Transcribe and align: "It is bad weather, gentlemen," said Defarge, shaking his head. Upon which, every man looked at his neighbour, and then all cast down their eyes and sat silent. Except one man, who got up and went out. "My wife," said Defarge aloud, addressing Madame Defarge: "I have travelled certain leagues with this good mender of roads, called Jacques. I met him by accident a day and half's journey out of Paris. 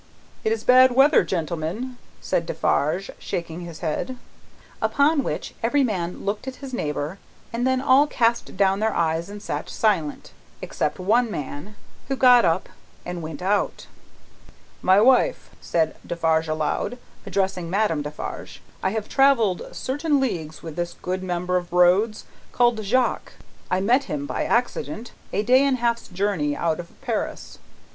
"It 0.43 0.51
is 0.51 0.63
bad 0.63 0.93
weather, 0.93 1.23
gentlemen," 1.23 1.97
said 2.21 2.47
Defarge, 2.47 3.11
shaking 3.19 3.61
his 3.61 3.81
head. 3.81 4.17
Upon 4.81 5.21
which, 5.21 5.53
every 5.61 5.83
man 5.83 6.25
looked 6.25 6.47
at 6.47 6.55
his 6.55 6.73
neighbour, 6.73 7.19
and 7.53 7.67
then 7.67 7.81
all 7.81 8.07
cast 8.07 8.57
down 8.57 8.79
their 8.79 8.95
eyes 8.95 9.29
and 9.29 9.43
sat 9.43 9.69
silent. 9.69 10.31
Except 10.59 10.97
one 10.97 11.29
man, 11.29 11.75
who 12.07 12.15
got 12.15 12.45
up 12.45 12.67
and 13.05 13.21
went 13.21 13.43
out. 13.43 13.85
"My 14.81 14.99
wife," 14.99 15.51
said 15.61 15.95
Defarge 16.03 16.47
aloud, 16.47 16.97
addressing 17.27 17.69
Madame 17.69 18.01
Defarge: 18.01 18.59
"I 18.81 18.89
have 18.89 19.07
travelled 19.07 19.61
certain 19.71 20.19
leagues 20.19 20.63
with 20.63 20.77
this 20.77 20.95
good 21.03 21.21
mender 21.21 21.57
of 21.57 21.71
roads, 21.71 22.25
called 22.51 22.83
Jacques. 22.83 23.33
I 23.69 23.81
met 23.81 24.05
him 24.05 24.25
by 24.25 24.45
accident 24.45 25.11
a 25.31 25.43
day 25.43 25.63
and 25.63 25.77
half's 25.77 26.07
journey 26.07 26.55
out 26.55 26.79
of 26.79 26.99
Paris. 27.01 27.59